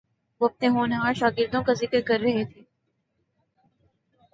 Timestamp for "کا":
1.63-1.73